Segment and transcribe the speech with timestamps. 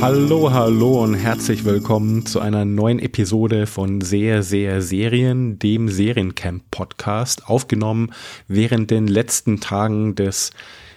[0.00, 6.70] Hallo, hallo und herzlich willkommen zu einer neuen Episode von Sehr, sehr Serien, dem Seriencamp
[6.70, 8.10] Podcast, aufgenommen
[8.48, 10.52] während den letzten Tagen des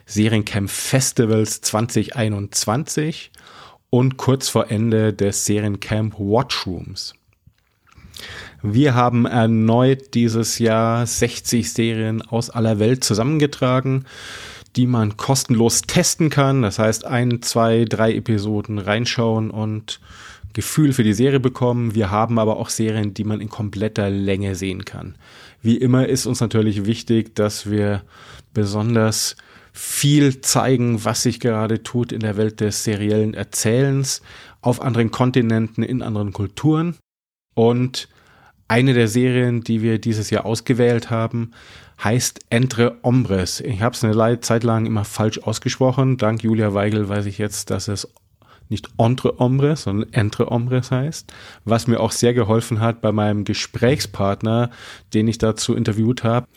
[0.05, 3.31] Seriencamp Festivals 2021
[3.89, 7.13] und kurz vor Ende des Seriencamp Watchrooms.
[8.61, 14.05] Wir haben erneut dieses Jahr 60 Serien aus aller Welt zusammengetragen
[14.75, 16.61] die man kostenlos testen kann.
[16.61, 19.99] Das heißt, ein, zwei, drei Episoden reinschauen und
[20.53, 21.95] Gefühl für die Serie bekommen.
[21.95, 25.15] Wir haben aber auch Serien, die man in kompletter Länge sehen kann.
[25.61, 28.03] Wie immer ist uns natürlich wichtig, dass wir
[28.53, 29.35] besonders
[29.71, 34.21] viel zeigen, was sich gerade tut in der Welt des seriellen Erzählens
[34.61, 36.95] auf anderen Kontinenten, in anderen Kulturen.
[37.55, 38.07] Und
[38.67, 41.51] eine der Serien, die wir dieses Jahr ausgewählt haben,
[42.03, 43.59] heißt Entre Hombres.
[43.61, 46.17] Ich habe es eine Zeit lang immer falsch ausgesprochen.
[46.17, 48.07] Dank Julia Weigel weiß ich jetzt, dass es
[48.69, 51.31] nicht Entre Hombres, sondern Entre Hombres heißt,
[51.65, 54.71] was mir auch sehr geholfen hat bei meinem Gesprächspartner,
[55.13, 56.47] den ich dazu interviewt habe.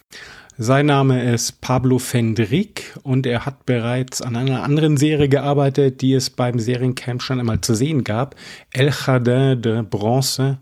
[0.59, 6.15] Sein Name ist Pablo Fendrick und er hat bereits an einer anderen Serie gearbeitet, die
[6.15, 8.37] es beim Seriencamp schon einmal zu sehen gab.
[8.73, 10.57] El Jardin de Bronze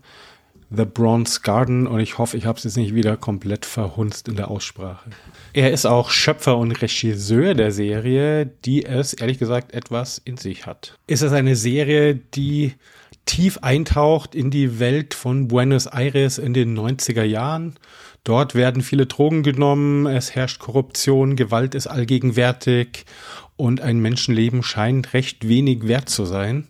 [0.75, 4.35] The Bronze Garden und ich hoffe, ich habe es jetzt nicht wieder komplett verhunzt in
[4.35, 5.09] der Aussprache.
[5.53, 10.65] Er ist auch Schöpfer und Regisseur der Serie, die es ehrlich gesagt etwas in sich
[10.65, 10.97] hat.
[11.07, 12.73] Ist es eine Serie, die
[13.25, 17.75] tief eintaucht in die Welt von Buenos Aires in den 90er Jahren.
[18.23, 23.05] Dort werden viele Drogen genommen, es herrscht Korruption, Gewalt ist allgegenwärtig
[23.55, 26.67] und ein Menschenleben scheint recht wenig wert zu sein.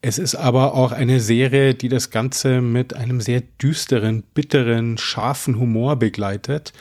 [0.00, 5.58] Es ist aber auch eine Serie, die das Ganze mit einem sehr düsteren, bitteren, scharfen
[5.58, 6.72] Humor begleitet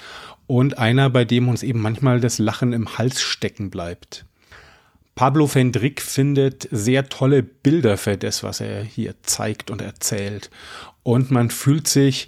[0.45, 4.25] und einer, bei dem uns eben manchmal das Lachen im Hals stecken bleibt.
[5.15, 10.51] Pablo Fendrick findet sehr tolle Bilder für das, was er hier zeigt und erzählt.
[11.01, 12.27] Und man fühlt sich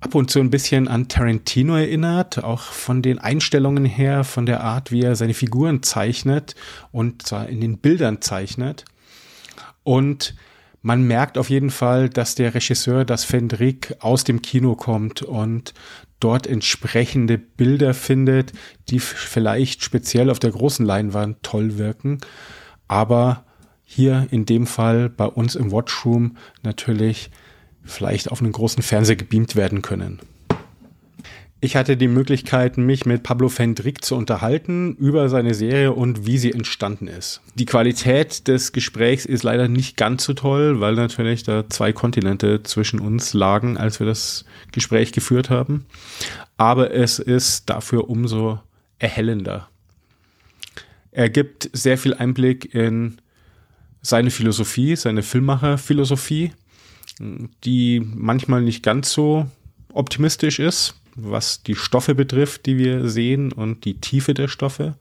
[0.00, 4.64] ab und zu ein bisschen an Tarantino erinnert, auch von den Einstellungen her, von der
[4.64, 6.56] Art, wie er seine Figuren zeichnet
[6.90, 8.84] und zwar in den Bildern zeichnet.
[9.88, 10.34] Und
[10.82, 15.72] man merkt auf jeden Fall, dass der Regisseur, das Fendrick, aus dem Kino kommt und
[16.20, 18.52] dort entsprechende Bilder findet,
[18.90, 22.18] die vielleicht speziell auf der großen Leinwand toll wirken,
[22.86, 23.46] aber
[23.82, 27.30] hier in dem Fall bei uns im Watchroom natürlich
[27.82, 30.18] vielleicht auf einen großen Fernseher gebeamt werden können.
[31.60, 36.38] Ich hatte die Möglichkeit, mich mit Pablo Fendrick zu unterhalten über seine Serie und wie
[36.38, 37.40] sie entstanden ist.
[37.56, 42.62] Die Qualität des Gesprächs ist leider nicht ganz so toll, weil natürlich da zwei Kontinente
[42.62, 45.86] zwischen uns lagen, als wir das Gespräch geführt haben.
[46.56, 48.60] Aber es ist dafür umso
[49.00, 49.68] erhellender.
[51.10, 53.18] Er gibt sehr viel Einblick in
[54.00, 56.52] seine Philosophie, seine Filmmacherphilosophie,
[57.64, 59.48] die manchmal nicht ganz so
[59.92, 64.96] optimistisch ist was die Stoffe betrifft, die wir sehen und die Tiefe der Stoffe.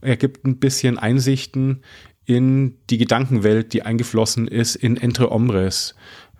[0.00, 1.82] Er gibt ein bisschen Einsichten
[2.24, 5.94] in die Gedankenwelt, die eingeflossen ist in Entre Hombres.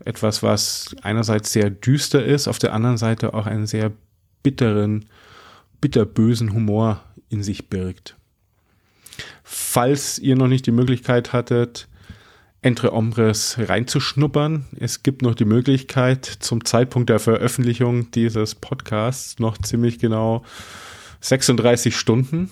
[0.04, 3.92] Etwas, was einerseits sehr düster ist, auf der anderen Seite auch einen sehr
[4.42, 5.06] bitteren,
[5.80, 8.16] bitterbösen Humor in sich birgt.
[9.42, 11.88] Falls ihr noch nicht die Möglichkeit hattet,
[12.62, 14.64] Entre Hombres reinzuschnuppern.
[14.78, 20.44] Es gibt noch die Möglichkeit, zum Zeitpunkt der Veröffentlichung dieses Podcasts noch ziemlich genau
[21.20, 22.50] 36 Stunden.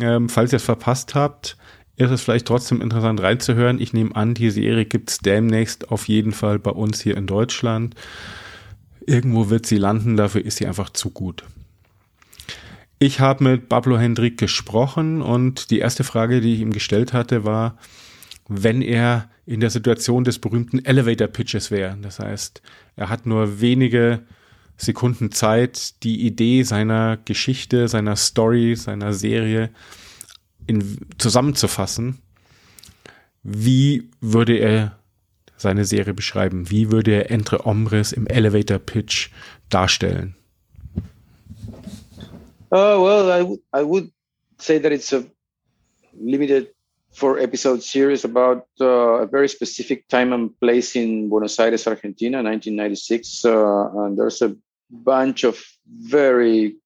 [0.00, 1.56] Ähm, falls ihr es verpasst habt,
[1.96, 3.80] ist es vielleicht trotzdem interessant reinzuhören.
[3.80, 7.26] Ich nehme an, die Serie gibt es demnächst auf jeden Fall bei uns hier in
[7.26, 7.94] Deutschland.
[9.06, 11.44] Irgendwo wird sie landen, dafür ist sie einfach zu gut.
[12.98, 17.44] Ich habe mit Pablo Hendrik gesprochen und die erste Frage, die ich ihm gestellt hatte,
[17.44, 17.76] war,
[18.48, 21.96] wenn er in der Situation des berühmten Elevator Pitches wäre.
[22.02, 22.62] Das heißt,
[22.96, 24.22] er hat nur wenige
[24.76, 29.70] Sekunden Zeit, die Idee seiner Geschichte, seiner Story, seiner Serie
[30.66, 32.18] in, zusammenzufassen.
[33.42, 34.98] Wie würde er
[35.56, 36.70] seine Serie beschreiben?
[36.70, 39.30] Wie würde er Entre Hombres im Elevator Pitch
[39.70, 40.34] darstellen?
[42.70, 44.10] Uh, well, I, I would
[44.58, 45.22] say that it's a
[46.12, 46.75] limited
[47.16, 52.42] four episode series about uh, a very specific time and place in Buenos Aires, Argentina,
[52.42, 53.44] 1996.
[53.46, 54.54] Uh, and there's a
[54.90, 55.58] bunch of
[55.88, 56.76] very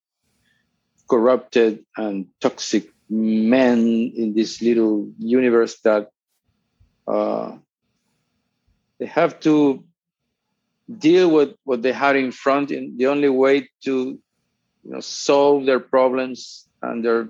[1.09, 6.09] corrupted and toxic men in this little universe that
[7.09, 7.51] uh,
[8.99, 9.83] they have to
[10.97, 12.71] deal with what they had in front.
[12.71, 14.17] And the only way to
[14.83, 17.27] you know, solve their problems and their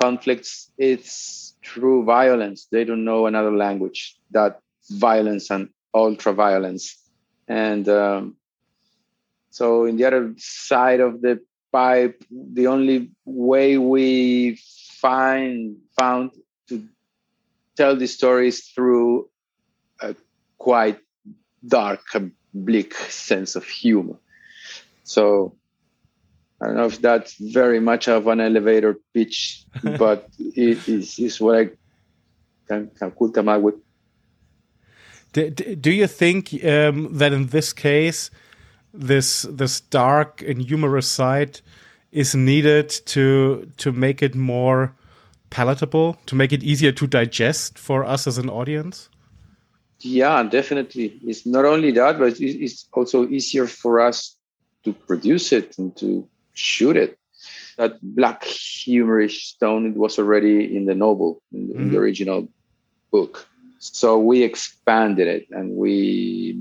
[0.00, 2.66] conflicts is through violence.
[2.70, 6.96] They don't know another language that violence and ultra violence.
[7.48, 8.36] And um,
[9.50, 11.40] so, in the other side of the
[11.72, 14.58] pipe, the only way we
[15.00, 16.30] find found
[16.68, 16.88] to
[17.76, 19.28] tell the stories through
[20.00, 20.14] a
[20.58, 20.98] quite
[21.66, 22.00] dark,
[22.54, 24.16] bleak sense of humor.
[25.02, 25.56] So
[26.64, 29.64] I don't know if that's very much of an elevator pitch,
[29.98, 31.70] but it is, is what I
[32.66, 33.74] can, can could come up with.
[35.32, 38.30] Do, do you think um, that in this case,
[38.94, 41.60] this this dark and humorous side
[42.12, 44.94] is needed to to make it more
[45.50, 49.10] palatable, to make it easier to digest for us as an audience?
[50.00, 51.18] Yeah, definitely.
[51.24, 54.36] It's not only that, but it's also easier for us
[54.84, 57.18] to produce it and to shoot it.
[57.76, 61.82] That black humorish tone it was already in the novel, in the, mm-hmm.
[61.82, 62.48] in the original
[63.10, 63.46] book.
[63.80, 66.56] So we expanded it and we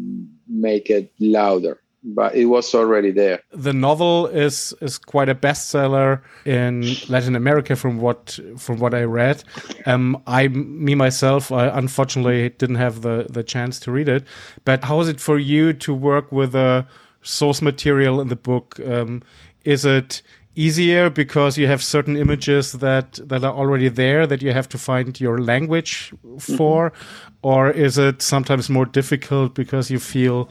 [0.48, 3.40] make it louder but it was already there.
[3.52, 9.04] The novel is is quite a bestseller in Latin America, from what from what I
[9.04, 9.44] read.
[9.86, 14.26] Um, I me myself, I unfortunately didn't have the the chance to read it.
[14.66, 16.86] But how is it for you to work with the
[17.22, 18.80] source material in the book?
[18.86, 19.24] Um,
[19.64, 20.22] is it
[20.56, 24.78] easier because you have certain images that that are already there that you have to
[24.78, 27.50] find your language for, mm -hmm.
[27.50, 30.48] or is it sometimes more difficult because you feel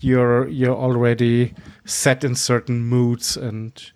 [0.00, 1.52] you're you're already
[1.84, 3.36] set in certain moods?
[3.36, 3.92] And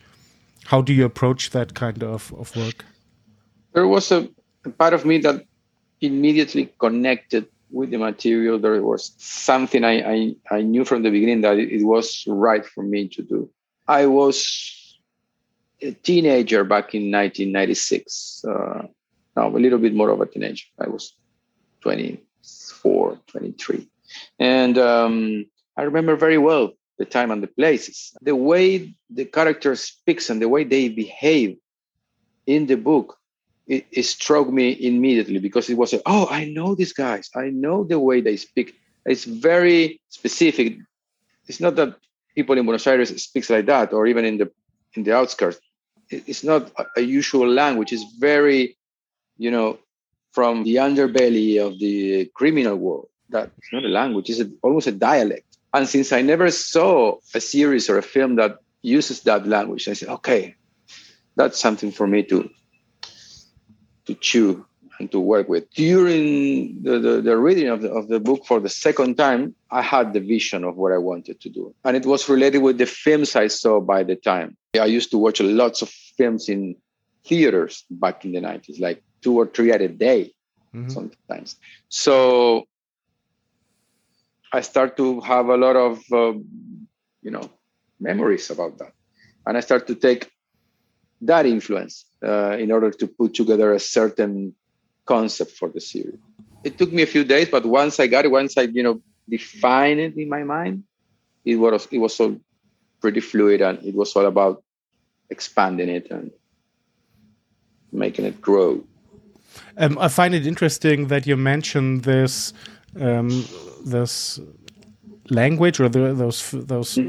[0.65, 2.85] how do you approach that kind of, of work?
[3.73, 4.29] There was a,
[4.65, 5.45] a part of me that
[6.01, 8.61] immediately connected with the material.
[8.61, 12.85] There was something I, I, I knew from the beginning that it was right for
[12.85, 13.51] me to do
[13.89, 14.99] i was
[15.83, 18.87] a teenager back in 1996 uh,
[19.37, 21.15] no, a little bit more of a teenager i was
[21.83, 23.89] 24 23
[24.39, 25.47] and um,
[25.77, 28.17] I remember very well the time and the places.
[28.23, 31.57] The way the character speaks and the way they behave
[32.47, 33.19] in the book,
[33.67, 37.31] it, it struck me immediately because it was, a, oh, I know these guys.
[37.35, 38.75] I know the way they speak.
[39.07, 40.79] It's very specific.
[41.49, 41.97] It's not that
[42.35, 44.51] people in Buenos Aires speaks like that, or even in the
[44.95, 45.59] in the outskirts.
[46.11, 47.93] It's not a usual language.
[47.93, 48.77] It's very,
[49.39, 49.79] you know,
[50.33, 53.09] from the underbelly of the criminal world.
[53.31, 54.29] That's not a language.
[54.31, 55.47] It's a, almost a dialect.
[55.73, 59.95] And since I never saw a series or a film that uses that language, I
[59.95, 60.55] said, okay,
[61.37, 62.51] that's something for me to
[64.07, 64.67] to chew
[65.09, 65.71] to work with.
[65.71, 69.83] During the, the, the, reading of the, of the book for the second time, I
[69.83, 71.75] had the vision of what I wanted to do.
[71.85, 74.57] And it was related with the films I saw by the time.
[74.81, 76.77] I used to watch lots of films in
[77.25, 80.33] theaters back in the 90s, like two or three at a day
[80.75, 80.89] mm-hmm.
[80.91, 81.57] sometimes.
[81.89, 82.65] So
[84.53, 86.39] I start to have a lot of, uh,
[87.23, 87.51] you know,
[88.01, 88.93] memories about that.
[89.47, 90.31] And I start to take
[91.23, 94.55] that influence uh, in order to put together a certain
[95.07, 96.19] concept for the series.
[96.65, 99.01] It took me a few days, but once I got it, once I, you know,
[99.29, 100.85] defined it in my mind,
[101.45, 102.37] it was it was all
[103.01, 104.63] pretty fluid and it was all about
[105.31, 106.31] expanding it and
[107.93, 108.83] making it grow.
[109.77, 112.53] Um, I find it interesting that you mentioned this
[112.99, 113.45] um,
[113.85, 114.41] this
[115.31, 117.03] language or the, those those uh,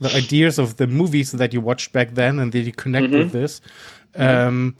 [0.00, 3.12] the ideas of the movies that you watched back then and that you connect mm
[3.12, 3.22] -hmm.
[3.22, 3.60] with this
[4.14, 4.76] um,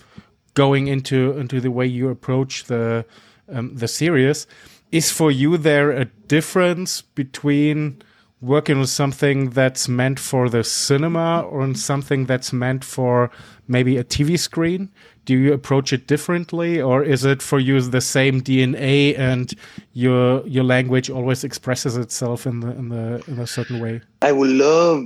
[0.54, 3.04] going into into the way you approach the
[3.48, 4.46] um, the series
[4.90, 8.02] is for you there a difference between
[8.42, 13.30] working on something that's meant for the cinema or on something that's meant for
[13.68, 14.90] maybe a TV screen?
[15.24, 19.54] Do you approach it differently, or is it for you the same DNA and
[19.92, 24.02] your your language always expresses itself in the in the in a certain way?
[24.20, 25.04] I would love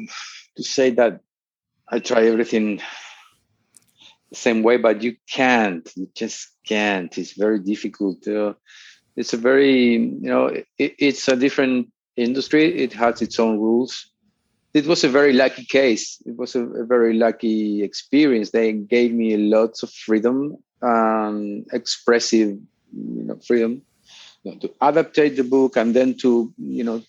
[0.56, 1.20] to say that
[1.88, 2.80] I try everything
[4.33, 5.88] same way, but you can't.
[5.97, 7.16] You just can't.
[7.16, 8.26] It's very difficult.
[8.26, 8.54] Uh,
[9.16, 12.64] it's a very you know it, it's a different industry.
[12.83, 14.11] It has its own rules.
[14.75, 16.21] It was a very lucky case.
[16.26, 18.50] It was a, a very lucky experience.
[18.50, 22.59] They gave me lots of freedom, um, expressive,
[22.92, 23.83] you know, freedom
[24.47, 27.02] you know, to adaptate the book and then to you know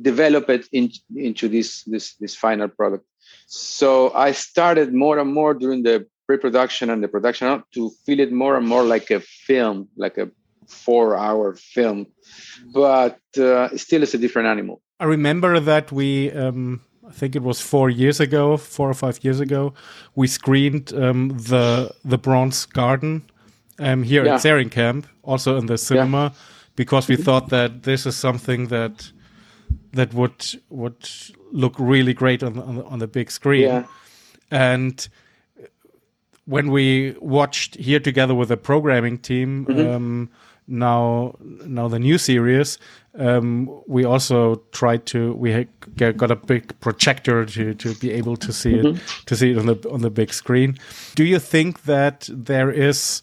[0.00, 3.04] develop it in, into this this this final product.
[3.46, 8.32] So I started more and more during the pre-production and the production to feel it
[8.32, 10.30] more and more like a film, like a
[10.68, 12.06] four hour film,
[12.72, 14.80] but uh, still it's a different animal.
[15.00, 19.24] I remember that we, um, I think it was four years ago, four or five
[19.24, 19.74] years ago,
[20.14, 23.22] we screened um, the the Bronze Garden
[23.78, 24.34] um, here yeah.
[24.34, 26.30] at Seriencamp, also in the cinema, yeah.
[26.76, 27.24] because we mm-hmm.
[27.24, 29.10] thought that this is something that
[29.92, 31.08] that would would
[31.52, 33.62] look really great on on, on the big screen.
[33.62, 33.84] Yeah.
[34.50, 35.08] And
[36.44, 39.94] when we watched here together with the programming team, mm -hmm.
[39.94, 40.30] um,
[40.66, 41.34] now
[41.66, 42.78] now the new series,
[43.18, 48.52] um, we also tried to we got a big projector to to be able to
[48.52, 48.88] see mm -hmm.
[48.88, 49.24] it mm-hmm.
[49.26, 50.76] to see it on the on the big screen.
[51.14, 53.22] Do you think that there is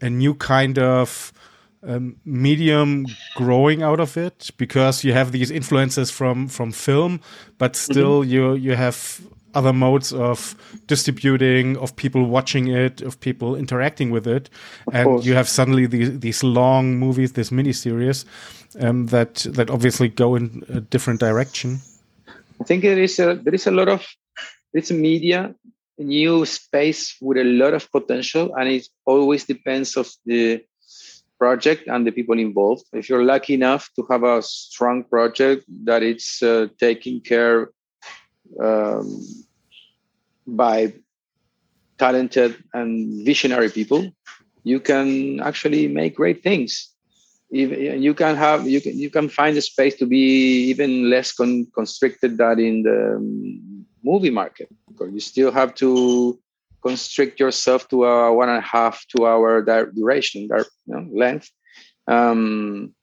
[0.00, 1.32] a new kind of
[1.86, 7.20] um, medium growing out of it because you have these influences from from film,
[7.58, 7.92] but mm-hmm.
[7.92, 8.32] still mm -hmm.
[8.32, 8.96] you you have
[9.54, 10.54] other modes of
[10.86, 14.50] distributing, of people watching it, of people interacting with it,
[14.86, 15.26] of and course.
[15.26, 18.26] you have suddenly these these long movies, this miniseries
[18.80, 21.80] um, that that obviously go in a different direction.
[22.60, 24.06] I think there is a there is a lot of
[24.72, 25.54] it's a media
[25.98, 30.62] a new space with a lot of potential, and it always depends of the
[31.38, 32.84] project and the people involved.
[32.92, 37.70] If you're lucky enough to have a strong project that it's uh, taking care
[38.62, 39.26] um,
[40.46, 40.94] by
[41.98, 44.10] talented and visionary people,
[44.64, 46.92] you can actually make great things.
[47.52, 51.32] Even, you can have you can you can find a space to be even less
[51.32, 54.68] con- constricted than in the um, movie market
[55.12, 56.38] you still have to
[56.86, 59.50] constrict yourself to a one and a half two hour
[60.00, 61.50] duration you know, length.
[62.06, 62.94] Um,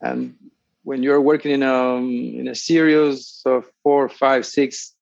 [0.00, 0.34] and
[0.84, 1.96] when you're working in a
[2.40, 4.94] in a series of four five six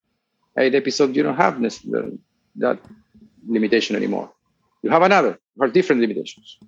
[0.58, 1.78] eight episodes you don't have this,
[2.56, 2.78] that
[3.46, 4.28] limitation anymore.
[4.82, 6.58] You have another or different limitations.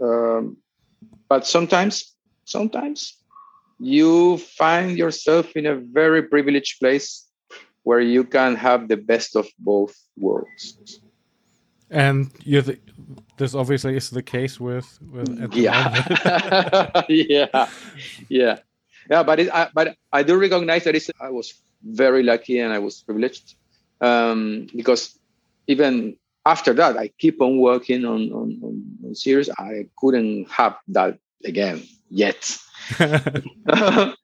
[0.00, 0.56] Um,
[1.28, 1.94] but sometimes
[2.44, 2.98] sometimes
[3.96, 7.27] you find yourself in a very privileged place
[7.88, 11.00] where you can have the best of both worlds.
[11.88, 12.82] And you th-
[13.38, 17.68] this obviously is the case with, with yeah, yeah,
[18.28, 18.58] yeah,
[19.08, 19.22] yeah.
[19.22, 23.00] But it, I, but I do recognize that I was very lucky and I was
[23.00, 23.56] privileged
[24.02, 25.18] um, because
[25.66, 28.48] even after that, I keep on working on, on,
[29.02, 29.48] on series.
[29.48, 32.58] I couldn't have that again yet.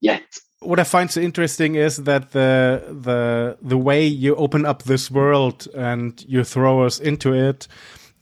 [0.00, 0.28] yet.
[0.60, 5.10] What I find so interesting is that the the the way you open up this
[5.10, 7.68] world and you throw us into it,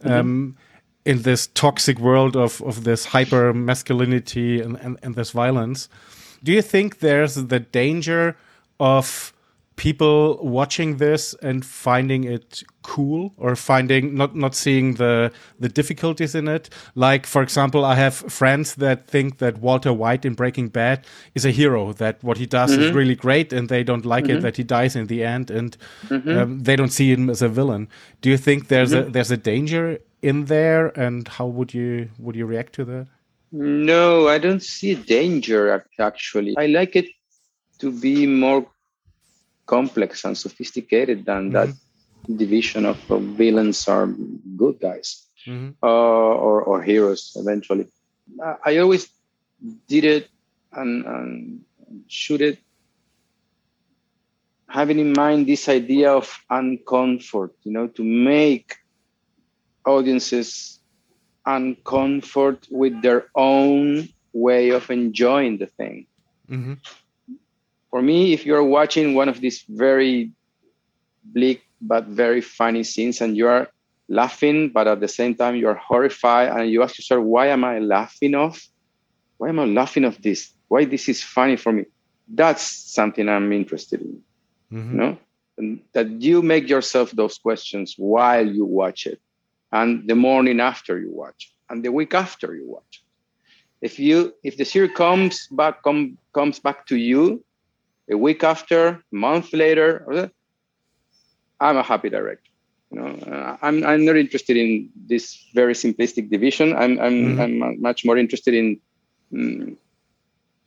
[0.03, 0.21] mm -hmm.
[0.21, 0.57] um,
[1.05, 5.89] in this toxic world of of this hyper masculinity and, and, and this violence,
[6.43, 8.37] do you think there's the danger
[8.77, 9.33] of
[9.77, 15.31] people watching this and finding it cool or finding not not seeing the
[15.61, 20.25] the difficulties in it like for example i have friends that think that walter white
[20.25, 21.05] in breaking bad
[21.35, 22.81] is a hero that what he does mm -hmm.
[22.81, 22.99] is mm-hmm.
[22.99, 24.31] really great and they don't like mm -hmm.
[24.31, 24.43] it mm-hmm.
[24.43, 25.77] that he dies in the end and
[26.11, 26.43] mm -hmm.
[26.43, 27.89] um, they don't see him as a villain
[28.23, 29.13] do you think there's a mm-hmm.
[29.13, 33.07] there's a danger in there and how would you would you react to that
[33.83, 37.07] no i don't see a danger actually i like it
[37.79, 38.65] to be more
[39.67, 41.71] complex and sophisticated than mm-hmm.
[41.71, 44.07] that division of, of, villains are
[44.57, 45.71] good guys mm-hmm.
[45.83, 47.87] uh, or, or heroes eventually.
[48.65, 49.09] I always
[49.89, 50.29] did it
[50.73, 51.61] and, and
[52.09, 52.59] shoot it
[54.69, 58.77] having in mind this idea of uncomfort, you know, to make
[59.85, 60.81] audiences
[61.47, 66.07] uncomfort with their own way of enjoying the thing.
[66.51, 66.75] Mm-hmm
[67.91, 70.33] for me, if you're watching one of these very
[71.25, 73.69] bleak but very funny scenes and you are
[74.09, 77.79] laughing, but at the same time you're horrified and you ask yourself, why am I
[77.79, 78.61] laughing of?
[79.39, 80.53] Why am I laughing of this?
[80.69, 81.85] Why this is funny for me?
[82.29, 84.23] That's something I'm interested in.
[84.73, 84.93] Mm-hmm.
[84.93, 85.19] You know?
[85.59, 89.21] And that you make yourself those questions while you watch it
[89.73, 93.03] and the morning after you watch and the week after you watch
[93.81, 97.45] if you if the series comes back come, comes back to you
[98.11, 100.31] a week after, a month later,
[101.61, 102.51] I'm a happy director.
[102.91, 106.77] You know, uh, I'm I'm not interested in this very simplistic division.
[106.77, 107.63] I'm I'm mm-hmm.
[107.63, 108.81] I'm much more interested in
[109.35, 109.77] um,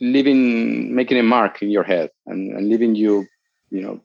[0.02, 3.26] living, making a mark in your head, and, and leaving you,
[3.70, 4.02] you know,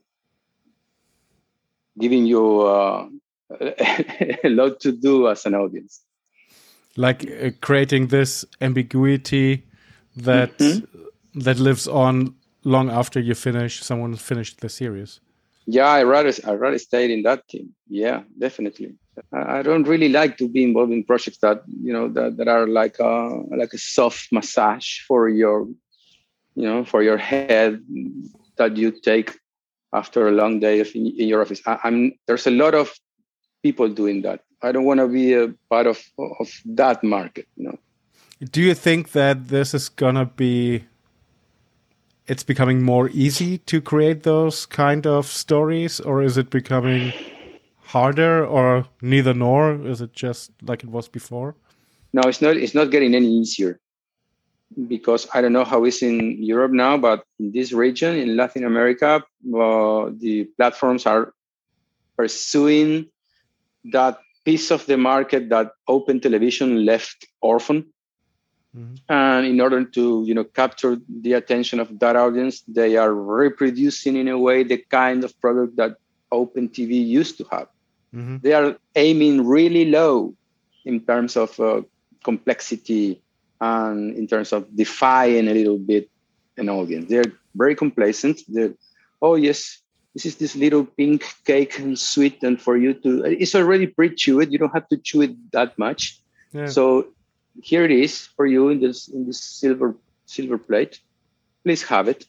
[1.99, 3.09] giving you uh,
[3.61, 6.01] a lot to do as an audience.
[6.97, 9.65] Like uh, creating this ambiguity
[10.17, 11.41] that mm-hmm.
[11.41, 15.21] that lives on long after you finish someone finished the series
[15.67, 18.95] yeah i rather i rather stayed in that team yeah definitely
[19.33, 22.49] I, I don't really like to be involved in projects that you know that, that
[22.49, 25.67] are like a like a soft massage for your
[26.55, 27.81] you know for your head
[28.57, 29.39] that you take
[29.93, 32.93] after a long day of in, in your office I, am there's a lot of
[33.63, 36.03] people doing that I don't want to be a part of
[36.41, 37.47] of that market.
[37.57, 37.79] You know.
[38.51, 40.85] Do you think that this is gonna be?
[42.27, 47.13] It's becoming more easy to create those kind of stories, or is it becoming
[47.79, 49.75] harder, or neither nor?
[49.87, 51.55] Is it just like it was before?
[52.13, 52.57] No, it's not.
[52.57, 53.81] It's not getting any easier
[54.89, 58.65] because I don't know how it's in Europe now, but in this region, in Latin
[58.65, 59.23] America,
[59.55, 61.33] uh, the platforms are
[62.17, 63.07] pursuing
[63.93, 67.93] that piece of the market that open television left orphan.
[68.77, 68.95] Mm-hmm.
[69.09, 74.17] And in order to, you know, capture the attention of that audience, they are reproducing
[74.17, 75.97] in a way the kind of product that
[76.33, 77.69] open TV used to have.
[78.15, 78.39] Mm-hmm.
[78.43, 80.35] They are aiming really low
[80.85, 81.83] in terms of uh,
[82.25, 83.23] complexity
[83.61, 86.11] and in terms of defying a little bit
[86.57, 87.09] an audience.
[87.09, 88.41] They're very complacent.
[88.49, 88.75] They're,
[89.23, 89.79] oh yes,
[90.15, 94.53] this is this little pink cake and sweet, and for you to, it's already pre-chewed.
[94.53, 96.21] You don't have to chew it that much.
[96.53, 96.67] Yeah.
[96.67, 97.09] So
[97.63, 99.97] here it is for you in this in this silver
[100.27, 101.01] silver plate.
[101.65, 102.27] Please have it.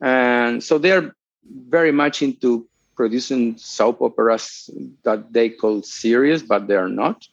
[0.00, 1.14] And so they are
[1.44, 2.66] very much into
[2.96, 4.70] producing soap operas
[5.02, 7.26] that they call serious, but they are not.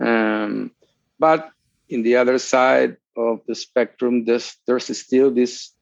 [0.00, 0.70] Um,
[1.18, 1.50] but
[1.88, 5.72] in the other side of the spectrum, there's, there's still this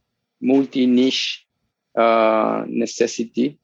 [0.40, 1.46] multi niche
[1.96, 3.58] uh, necessity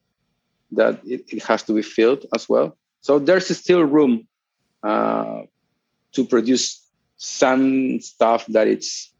[0.72, 2.76] that it, it, has to be filled as well.
[3.00, 4.26] So there's still room
[4.82, 5.42] uh,
[6.12, 6.85] to produce
[7.16, 9.12] some stuff that it's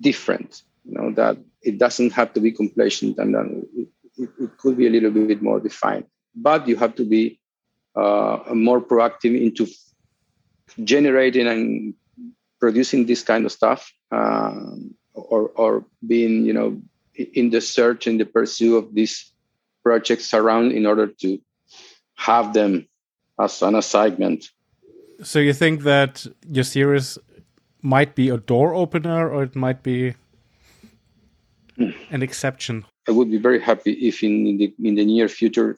[0.00, 4.58] different, you know, that it doesn't have to be complacent and then it, it, it
[4.58, 6.04] could be a little bit more defined.
[6.34, 7.40] But you have to be
[7.96, 9.66] uh, more proactive into
[10.84, 11.94] generating and
[12.60, 16.80] producing this kind of stuff um, or or being you know
[17.14, 19.32] in the search and the pursuit of these
[19.82, 21.40] projects around in order to
[22.14, 22.86] have them
[23.40, 24.50] as an assignment
[25.22, 27.18] so you think that your series
[27.94, 30.14] might be a door opener or it might be
[31.76, 31.90] hmm.
[32.10, 35.70] an exception i would be very happy if in the in the near future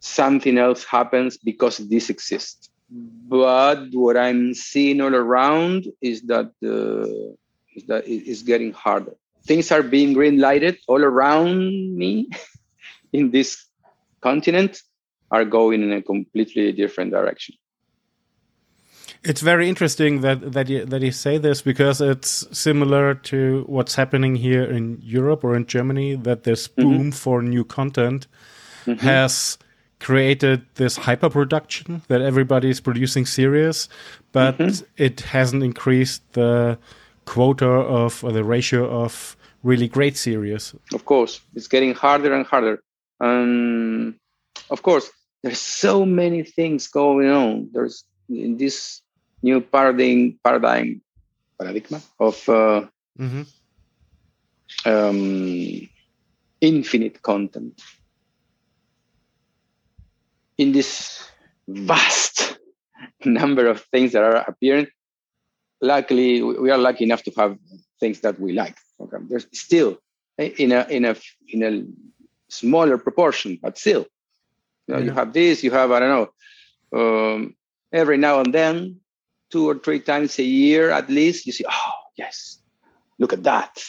[0.00, 7.36] something else happens because this exists but what I'm seeing all around is that uh,
[7.76, 9.14] is that it's getting harder.
[9.44, 12.30] Things are being green lighted all around me
[13.12, 13.64] in this
[14.20, 14.82] continent
[15.30, 17.54] are going in a completely different direction.
[19.24, 23.96] It's very interesting that that you, that you say this because it's similar to what's
[23.96, 26.14] happening here in Europe or in Germany.
[26.14, 26.82] That this mm-hmm.
[26.82, 27.14] boom mm -hmm.
[27.14, 28.28] for new content
[28.86, 29.00] mm -hmm.
[29.00, 29.58] has
[29.98, 33.88] created this hyper production that everybody is producing series,
[34.32, 34.84] but mm-hmm.
[34.96, 36.78] it hasn't increased the
[37.24, 40.74] quota of or the ratio of really great series.
[40.94, 42.80] Of course, it's getting harder and harder.
[43.20, 44.18] Um,
[44.70, 45.10] of course,
[45.42, 47.68] there's so many things going on.
[47.72, 49.02] There's in this
[49.42, 51.00] new paradigm paradigm
[51.58, 52.86] paradigm of uh,
[53.18, 53.42] mm-hmm.
[54.84, 55.88] um,
[56.60, 57.80] infinite content
[60.58, 61.22] in this
[61.68, 62.58] vast
[63.24, 64.88] number of things that are appearing,
[65.80, 67.56] luckily we are lucky enough to have
[68.00, 68.76] things that we like.
[69.00, 69.98] Okay, there's still
[70.36, 71.16] in a in a
[71.48, 71.84] in a
[72.48, 74.06] smaller proportion, but still,
[74.86, 75.04] you know, yeah.
[75.06, 76.30] you have this, you have I don't
[76.92, 77.54] know, um,
[77.92, 79.00] every now and then,
[79.50, 82.58] two or three times a year at least, you see, oh yes,
[83.18, 83.82] look at that,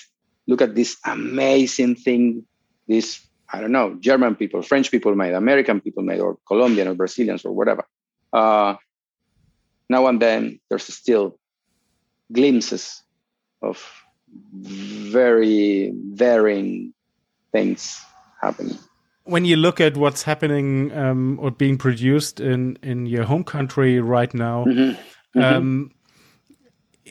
[0.47, 2.45] look at this amazing thing,
[2.87, 6.93] this I don't know, German people, French people made, American people made, or Colombian or
[6.93, 7.83] Brazilians or whatever.
[8.31, 8.75] Uh,
[9.89, 11.39] now and then there's still
[12.31, 13.01] glimpses
[13.61, 13.83] of
[14.53, 16.93] very varying
[17.51, 17.99] things
[18.39, 18.77] happening.
[19.23, 23.99] When you look at what's happening um, or being produced in, in your home country
[23.99, 24.99] right now, mm-hmm.
[25.39, 25.55] Mm-hmm.
[25.57, 25.91] Um,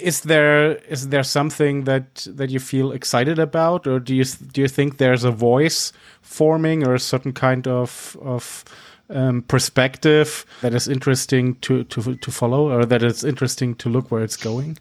[0.01, 4.61] is there is there something that that you feel excited about or do you do
[4.61, 8.64] you think there's a voice forming or a certain kind of of
[9.11, 14.11] um, perspective that is interesting to, to to follow or that it's interesting to look
[14.11, 14.79] where it's going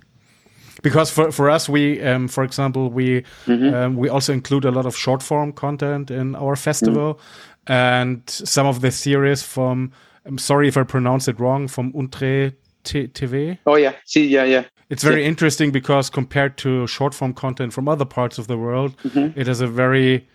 [0.84, 3.74] because for for us we um, for example we mm -hmm.
[3.74, 7.74] um, we also include a lot of short form content in our festival mm -hmm.
[7.74, 9.92] and some of the series from
[10.26, 12.52] I'm sorry if I pronounce it wrong from Untre
[12.94, 13.58] TV.
[13.66, 14.66] Oh yeah, see, yeah, yeah.
[14.90, 15.28] It's very yeah.
[15.28, 19.38] interesting because compared to short form content from other parts of the world, mm-hmm.
[19.38, 20.28] it has a very,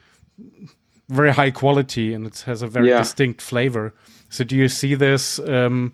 [1.09, 2.99] very high quality and it has a very yeah.
[2.99, 3.95] distinct flavor.
[4.29, 5.93] So, do you see this um,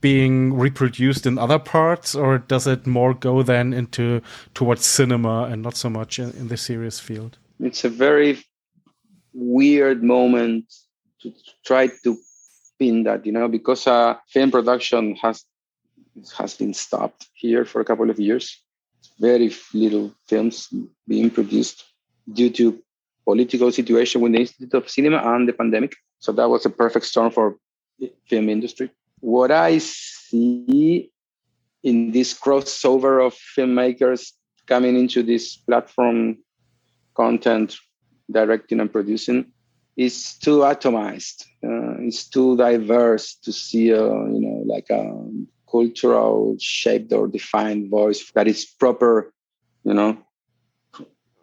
[0.00, 4.22] being reproduced in other parts, or does it more go then into
[4.54, 7.38] towards cinema and not so much in, in the serious field?
[7.58, 8.38] It's a very
[9.32, 10.72] weird moment
[11.22, 11.32] to
[11.64, 12.16] try to
[12.78, 15.44] pin that, you know, because uh, film production has
[16.38, 18.62] has been stopped here for a couple of years.
[19.20, 20.68] Very little films
[21.06, 21.84] being produced
[22.32, 22.82] due to
[23.24, 25.94] political situation with the Institute of Cinema and the pandemic.
[26.18, 27.56] So that was a perfect storm for
[28.28, 28.90] film industry.
[29.20, 31.10] What I see
[31.82, 34.32] in this crossover of filmmakers
[34.66, 36.38] coming into this platform
[37.14, 37.76] content
[38.30, 39.52] directing and producing
[39.96, 41.44] is too atomized.
[41.64, 45.02] Uh, it's too diverse to see a you know like a
[45.76, 49.32] cultural shaped or defined voice that is proper,
[49.84, 50.16] you know,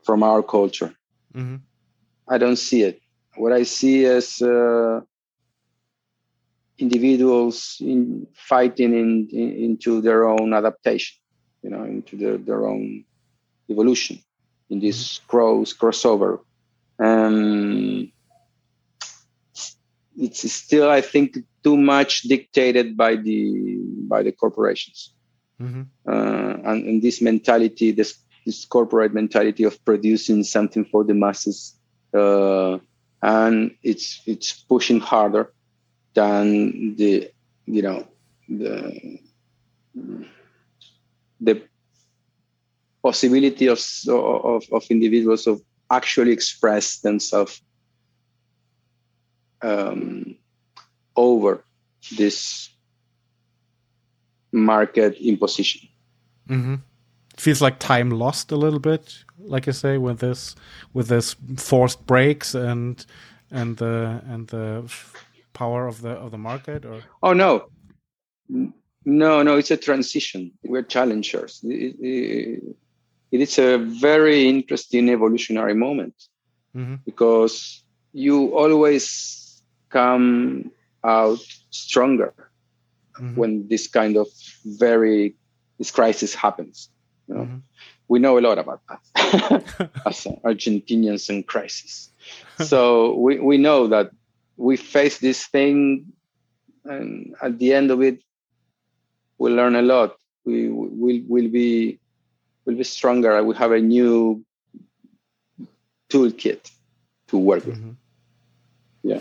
[0.06, 0.93] from our culture.
[1.36, 1.58] Mm-hmm.
[2.28, 3.02] I don't see it.
[3.36, 5.02] What I see is uh,
[6.78, 11.17] individuals in fighting in, in, into their own adaptation,
[11.63, 13.06] you know, into their, their own
[13.69, 14.19] evolution
[14.69, 15.28] in this mm-hmm.
[15.30, 16.39] cross crossover.
[17.00, 18.12] Um,
[20.15, 25.13] it's still, I think, too much dictated by the by the corporations,
[25.62, 25.84] mm-hmm.
[26.08, 31.76] uh, and, and this mentality, this this corporate mentality of producing something for the masses,
[32.13, 32.78] uh,
[33.21, 35.54] and it's it's pushing harder
[36.13, 37.32] than the
[37.65, 38.08] you know
[38.49, 39.19] the
[41.39, 41.62] the
[43.02, 47.62] possibility of of, of individuals of actually express themselves
[49.62, 50.36] um,
[51.15, 51.63] over
[52.17, 52.69] this
[54.52, 55.89] market imposition.
[56.49, 56.76] Mm-hmm.
[57.38, 60.56] Feels like time lost a little bit, like you say, with this
[60.93, 63.04] with this forced breaks and
[63.49, 64.91] and the and the
[65.54, 66.86] power of the of the market.
[66.86, 67.69] Or oh no,
[69.06, 70.52] no, no, it's a transition.
[70.63, 71.62] We're challengers.
[71.63, 72.76] it, it,
[73.34, 76.13] it is a very interesting evolutionary moment
[76.76, 76.97] mm-hmm.
[77.04, 80.71] because you always come
[81.04, 81.39] out
[81.70, 82.34] stronger
[83.16, 83.36] mm-hmm.
[83.36, 84.28] when this kind of
[84.66, 85.36] very
[85.78, 86.89] this crisis happens.
[87.28, 87.42] You know?
[87.42, 87.58] mm-hmm.
[88.08, 89.02] We know a lot about that
[90.06, 92.10] as Argentinians and crisis.
[92.60, 94.12] so we, we know that
[94.58, 96.13] we face this thing
[96.86, 98.20] and at the end of it
[99.38, 100.16] we learn a lot.
[100.46, 102.00] We will will be
[102.66, 103.44] will be stronger.
[103.44, 104.44] We have a new
[106.10, 106.72] toolkit
[107.28, 107.80] to work with.
[107.80, 107.92] Mm-hmm.
[109.04, 109.20] Yeah.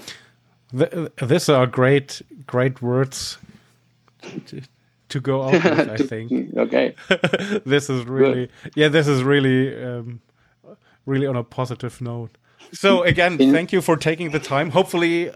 [0.76, 0.88] Th
[1.20, 3.38] these are great, great words
[4.46, 4.62] to,
[5.08, 5.66] to go out with.
[5.66, 6.56] I think.
[6.56, 6.94] okay.
[7.66, 8.72] this is really, Good.
[8.74, 10.20] yeah, this is really, um,
[11.06, 12.38] really on a positive note.
[12.72, 14.70] So again, thank you for taking the time.
[14.70, 15.30] Hopefully,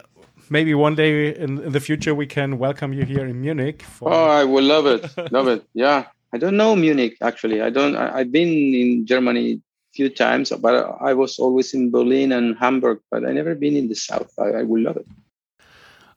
[0.49, 3.83] maybe one day in, in the future we can welcome you here in Munich.
[3.83, 4.13] For...
[4.13, 5.33] Oh, I would love it.
[5.33, 5.65] love it.
[5.75, 6.07] Yeah.
[6.33, 7.63] I don't know Munich actually.
[7.63, 7.97] I don't.
[7.97, 9.61] I, I've been in Germany
[9.97, 13.89] few times, but I was always in Berlin and Hamburg, but I never been in
[13.89, 14.31] the south.
[14.39, 15.07] I, I would love it.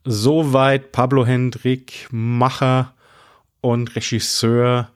[0.05, 2.93] Soweit Pablo Hendrik, Macher
[3.61, 4.89] und Regisseur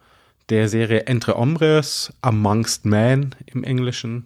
[0.49, 4.25] der Serie Entre Hombres, Amongst Men im Englischen,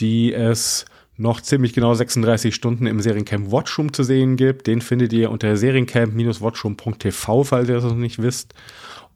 [0.00, 0.86] die es
[1.18, 4.66] noch ziemlich genau 36 Stunden im Seriencamp Watchroom zu sehen gibt.
[4.66, 8.54] Den findet ihr unter seriencamp-watchroom.tv, falls ihr das noch nicht wisst.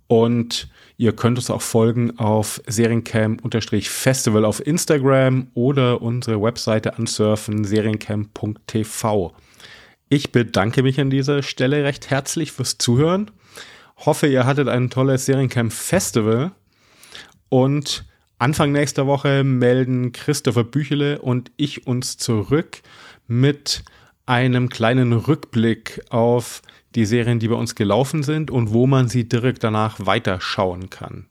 [0.07, 0.69] Und
[0.99, 9.35] ihr könnt uns auch folgen auf seriencamp-festival auf Instagram oder unsere Webseite ansurfen, seriencamp.tv.
[10.15, 13.33] Ich bedanke mich an dieser Stelle recht herzlich fürs Zuhören.
[13.97, 16.53] Hoffe, ihr hattet ein tolles Seriencamp Festival.
[17.49, 18.05] Und
[18.39, 22.83] Anfang nächster Woche melden Christopher Büchele und ich uns zurück
[23.27, 23.83] mit
[24.25, 26.63] einem kleinen Rückblick auf
[26.95, 31.27] die Serien, die bei uns gelaufen sind und wo man sie direkt danach weiterschauen kann.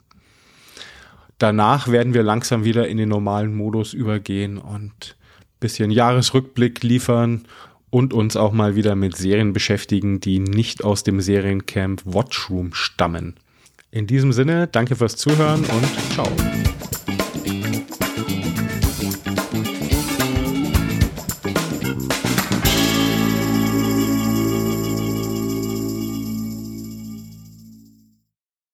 [1.37, 5.15] Danach werden wir langsam wieder in den normalen Modus übergehen und
[5.61, 7.45] bisschen Jahresrückblick liefern
[7.93, 13.35] und uns auch mal wieder mit Serien beschäftigen, die nicht aus dem Seriencamp Watchroom stammen.
[13.91, 16.25] In diesem Sinne, danke fürs Zuhören und ciao.